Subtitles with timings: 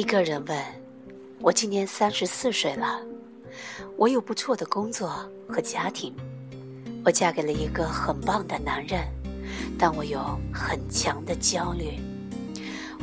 [0.00, 0.58] 一个人问
[1.42, 3.02] ：“我今年三十四岁了，
[3.98, 5.14] 我有不错的工作
[5.46, 6.14] 和家庭，
[7.04, 9.06] 我嫁给了一个很棒的男人，
[9.78, 10.18] 但我有
[10.54, 12.00] 很强的焦虑。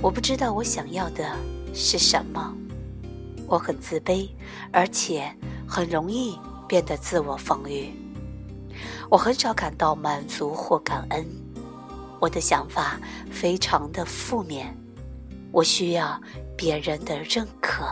[0.02, 1.24] 我不知道我想要的
[1.72, 2.52] 是什么，
[3.46, 4.28] 我很自卑，
[4.72, 5.32] 而且
[5.68, 6.36] 很容易
[6.68, 7.94] 变得自我防御。
[9.08, 11.24] 我很少感到满足或感恩，
[12.20, 14.76] 我的想法非常的负面。”
[15.54, 16.22] 我需要
[16.58, 17.86] 别人的认可。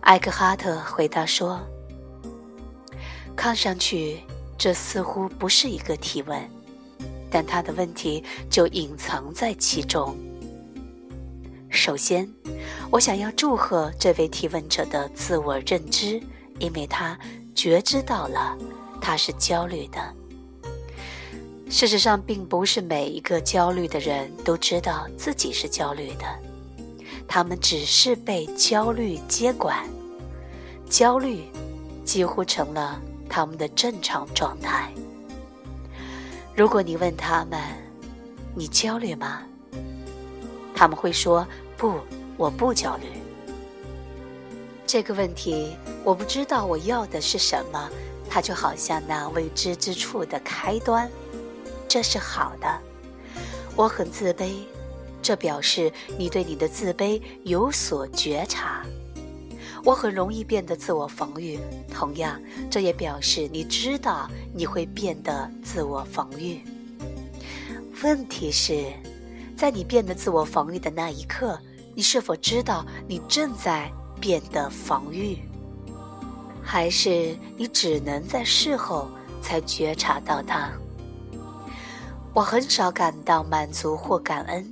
[0.00, 1.58] 艾克哈特回答说
[3.34, 4.20] ：“看上去
[4.58, 6.38] 这似乎不是一个提问，
[7.30, 10.14] 但他的问题就隐藏在其中。
[11.70, 12.28] 首先，
[12.90, 16.20] 我想要祝贺这位提问者的自我认知，
[16.58, 17.18] 因为他
[17.54, 18.58] 觉知到了
[19.00, 19.98] 他是焦虑的。”
[21.74, 26.24] 事实上，并不是每一个焦虑的人都知道自己是焦虑的，
[27.26, 29.84] 他们只是被焦虑接管，
[30.88, 31.42] 焦虑
[32.04, 34.88] 几乎成了他们的正常状态。
[36.54, 37.60] 如果你问他们
[38.54, 39.42] ：“你焦虑吗？”
[40.76, 41.44] 他们会说
[41.76, 41.98] ：“不，
[42.36, 43.08] 我不焦虑。”
[44.86, 47.90] 这个问题，我不知道我要的是什么，
[48.30, 51.10] 它就好像那未知之处的开端。
[51.94, 52.66] 这是好的，
[53.76, 54.50] 我很自卑，
[55.22, 58.84] 这表示你对你的自卑有所觉察。
[59.84, 61.56] 我很容易变得自我防御，
[61.92, 62.36] 同样，
[62.68, 66.64] 这也表示你知道你会变得自我防御。
[68.02, 68.92] 问题是，
[69.56, 71.56] 在你变得自我防御的那一刻，
[71.94, 73.88] 你是否知道你正在
[74.20, 75.38] 变得防御，
[76.60, 79.08] 还是你只能在事后
[79.40, 80.72] 才觉察到它？
[82.34, 84.66] 我很少感到满足或感恩，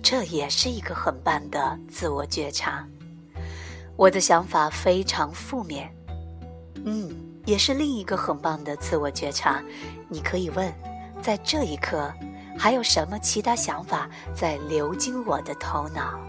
[0.00, 2.86] 这也是一个很棒的自我觉察。
[3.96, 5.92] 我的想法非常负面，
[6.84, 7.12] 嗯，
[7.44, 9.60] 也是另一个很棒的自我觉察。
[10.08, 10.72] 你可以问，
[11.20, 12.08] 在这一刻，
[12.56, 16.20] 还有什么其他想法在流经我的头脑？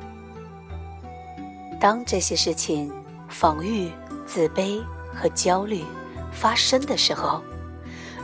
[1.80, 2.92] 当这些事情——
[3.30, 3.92] 防御、
[4.26, 5.86] 自卑和焦虑——
[6.34, 7.44] 发生的时候。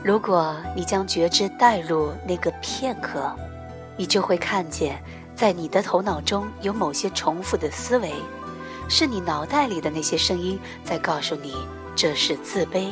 [0.04, 3.34] 如果你将觉知带入那个片刻，
[3.96, 5.02] 你就会看见，
[5.34, 8.12] 在你的头脑中有某些重复的思维，
[8.90, 11.56] 是你脑袋里的那些声音在告诉你
[11.96, 12.90] 这是自卑。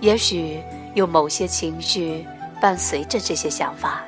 [0.00, 0.62] 也许
[0.94, 2.26] 有某些情绪
[2.60, 4.02] 伴随着这些想法，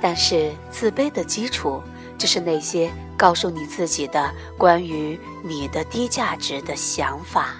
[0.00, 1.82] 但是自卑的基础
[2.16, 7.56] 就是那些告诉你自己的关于你的低价值的想法。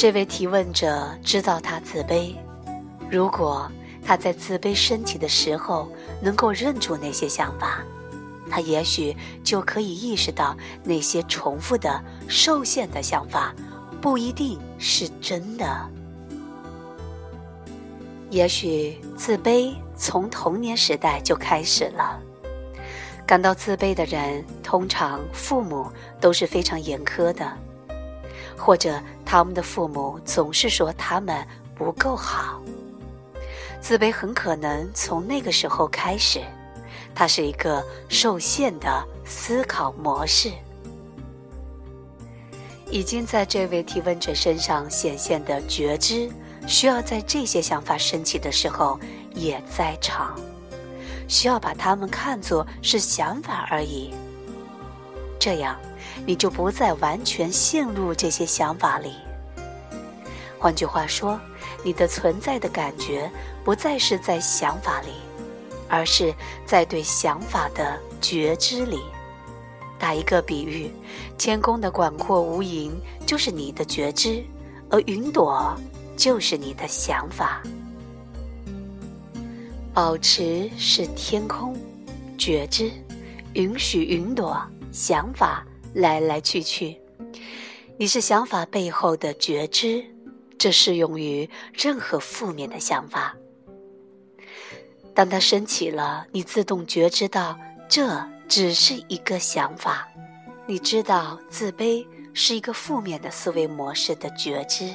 [0.00, 2.34] 这位提问者知道他自卑。
[3.10, 3.70] 如果
[4.02, 7.82] 他在自卑升起的时候能够认出那些想法，
[8.48, 13.54] 他也许就可以意识到那些重复的受限的想法
[14.00, 15.86] 不一定是真的。
[18.30, 22.18] 也许自卑从童年时代就开始了。
[23.26, 27.52] 感到自卑的人，通常父母都是非常严苛的。
[28.60, 31.34] 或者他们的父母总是说他们
[31.74, 32.60] 不够好，
[33.80, 36.42] 自卑很可能从那个时候开始，
[37.14, 40.52] 它是一个受限的思考模式，
[42.90, 46.30] 已经在这位提问者身上显现的觉知，
[46.66, 49.00] 需要在这些想法升起的时候
[49.34, 50.38] 也在场，
[51.26, 54.12] 需要把它们看作是想法而已，
[55.38, 55.80] 这样。
[56.26, 59.14] 你就不再完全陷入这些想法里。
[60.58, 61.40] 换句话说，
[61.82, 63.30] 你的存在的感觉
[63.64, 65.08] 不再是在想法里，
[65.88, 66.34] 而是
[66.66, 69.00] 在对想法的觉知里。
[69.98, 70.90] 打一个比喻，
[71.36, 72.90] 天空的广阔无垠
[73.26, 74.42] 就是你的觉知，
[74.90, 75.74] 而云朵
[76.16, 77.62] 就是你的想法。
[79.92, 81.76] 保持是天空，
[82.38, 82.90] 觉知，
[83.54, 84.58] 允许云朵
[84.92, 85.66] 想法。
[85.94, 87.00] 来来去去，
[87.96, 90.04] 你是想法背后的觉知，
[90.56, 93.34] 这适用于任何负面的想法。
[95.14, 97.58] 当它升起了，你自动觉知到
[97.88, 100.08] 这只是一个想法。
[100.66, 104.94] 你知道自卑是一个负面的思维模式的觉知，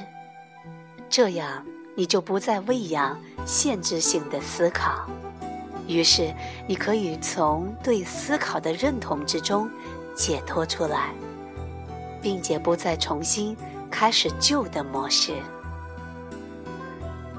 [1.10, 1.64] 这样
[1.94, 5.06] 你就不再喂养限制性的思考，
[5.86, 6.34] 于是
[6.66, 9.70] 你可以从对思考的认同之中。
[10.16, 11.12] 解脱出来，
[12.22, 13.56] 并且不再重新
[13.90, 15.34] 开始旧的模式。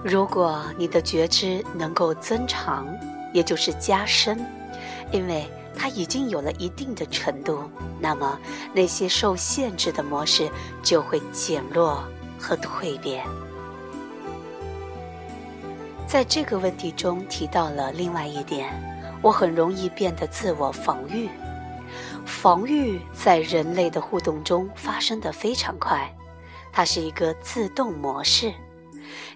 [0.03, 2.87] 如果你的觉知能够增长，
[3.33, 4.39] 也就是加深，
[5.11, 7.63] 因为它已经有了一定的程度，
[7.99, 8.39] 那么
[8.73, 10.49] 那些受限制的模式
[10.83, 12.03] 就会减弱
[12.39, 13.25] 和蜕变。
[16.07, 18.71] 在这个问题中提到了另外一点，
[19.21, 21.27] 我很容易变得自我防御。
[22.27, 26.13] 防御在人类的互动中发生的非常快，
[26.73, 28.53] 它是一个自动模式。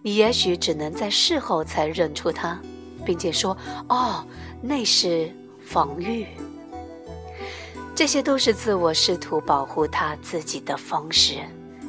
[0.03, 2.59] 你也许只能在事后才认出它，
[3.05, 3.57] 并且说
[3.87, 4.23] ：“哦，
[4.61, 5.33] 那是
[5.63, 6.27] 防御。”
[7.95, 11.35] 这些都是自我试图保护他自己的方式，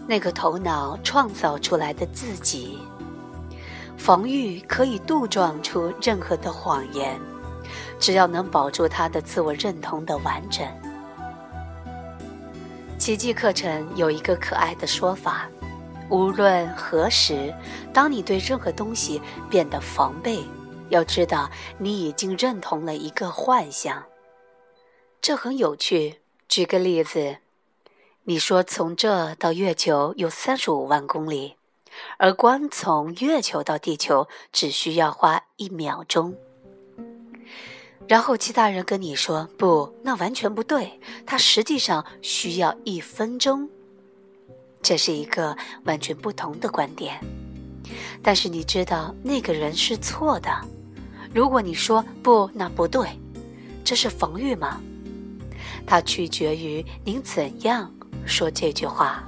[0.06, 2.78] 那个头脑创造出来的自己。
[3.96, 7.18] 防御可以杜撞出任何的谎言，
[7.98, 10.64] 只要能保住他的自我认同的完整。
[13.02, 15.50] 奇迹课程有一个可爱的说法：
[16.08, 17.52] 无论何时，
[17.92, 19.20] 当你对任何东西
[19.50, 20.44] 变得防备，
[20.88, 24.04] 要知道你已经认同了一个幻象。
[25.20, 26.20] 这很有趣。
[26.48, 27.38] 举个例子，
[28.22, 31.56] 你说从这到月球有三十五万公里。
[32.18, 36.36] 而光从月球到地球只需要花一秒钟。
[38.08, 43.68] 然后其他人跟你说：“不，那完全不对，他实际上需要一分钟。”
[44.82, 47.18] 这是一个完全不同的观点。
[48.22, 50.50] 但是你知道那个人是错的。
[51.34, 53.08] 如果你说“不，那不对”，
[53.84, 54.80] 这是防御吗？
[55.86, 57.92] 它取决于您怎样
[58.26, 59.22] 说这句话。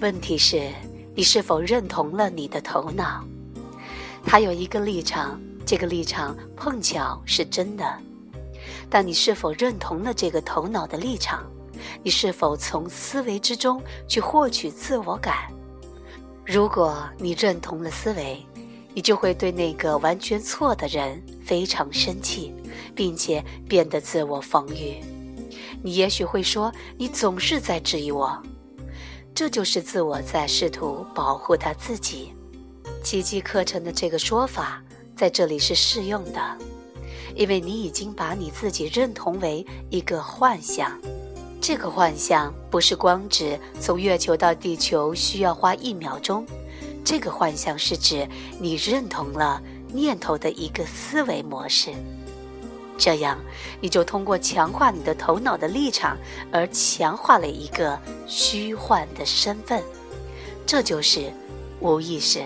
[0.00, 0.70] 问题是。
[1.18, 3.24] 你是否认同了你的头脑？
[4.22, 7.84] 他有一个立场，这个立场碰巧是真的。
[8.88, 11.44] 但你是否认同了这个头脑的立场？
[12.02, 15.52] 你是否从思维之中去获取自我感？
[16.44, 18.46] 如果你认同了思维，
[18.94, 22.54] 你就会对那个完全错的人非常生气，
[22.94, 25.02] 并且变得自我防御。
[25.82, 28.40] 你也许会说：“你总是在质疑我。”
[29.34, 32.32] 这就是自我在试图保护他自己。
[33.02, 34.82] 奇迹课程的这个说法
[35.16, 36.40] 在这里是适用的，
[37.34, 40.92] 因为你已经把你自己认同为一个幻象。
[41.58, 46.46] 这个幻象不是光指从月球到地球需要花一秒钟，
[47.02, 48.28] 这个幻象是指
[48.60, 49.60] 你认同了
[49.90, 51.94] 念头的一个思维模式。
[52.98, 53.38] 这样，
[53.80, 56.14] 你就通过强化你的头脑的立场，
[56.52, 59.82] 而强化了一个虚幻的身份，
[60.66, 61.32] 这就是
[61.80, 62.42] 无意识。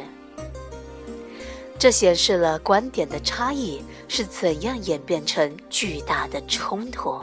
[1.80, 7.18] 这显示了观点的差异是怎样演变成巨大的冲突，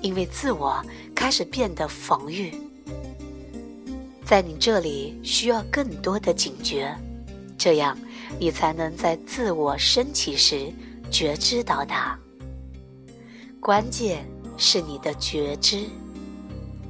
[0.00, 2.52] 因为自我开始变得防御。
[4.24, 6.92] 在你这里需要更多的警觉，
[7.56, 7.96] 这样
[8.40, 10.72] 你才能在自我升起时。
[11.10, 12.18] 觉知到它，
[13.60, 14.26] 关键
[14.58, 15.86] 是你的觉知。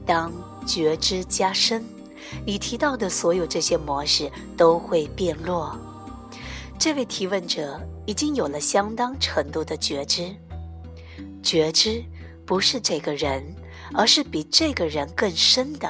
[0.05, 0.33] 当
[0.67, 1.85] 觉知加深，
[2.45, 5.79] 你提到的所有这些模式都会变弱。
[6.79, 10.33] 这位提问者已经有了相当程度的觉知。
[11.43, 12.05] 觉知
[12.47, 13.45] 不是这个人，
[13.95, 15.89] 而是比这个人更深的。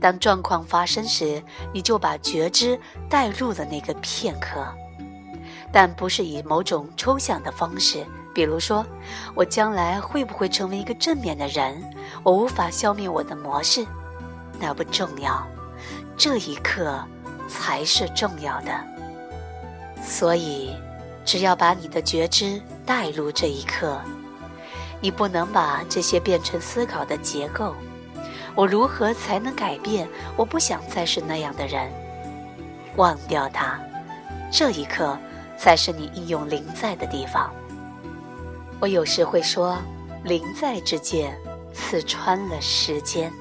[0.00, 1.42] 当状况发生时，
[1.72, 2.80] 你就把觉知
[3.10, 4.66] 带入了那个片刻。
[5.70, 8.86] 但不是以某种抽象的方式，比如说，
[9.34, 11.82] 我将来会不会成为一个正面的人？
[12.22, 13.86] 我无法消灭我的模式，
[14.58, 15.46] 那不重要，
[16.16, 17.04] 这一刻
[17.46, 18.97] 才是重要的。
[20.04, 20.74] 所以，
[21.24, 24.00] 只要把你的觉知带入这一刻，
[25.00, 27.74] 你不能把这些变成思考的结构。
[28.54, 30.08] 我如何才能改变？
[30.36, 31.90] 我不想再是那样的人。
[32.96, 33.78] 忘掉它，
[34.50, 35.18] 这一刻。
[35.60, 37.52] 才是你应用灵在的地方。
[38.78, 39.76] 我有时会说，
[40.22, 41.36] 灵在之剑
[41.74, 43.32] 刺穿了时间。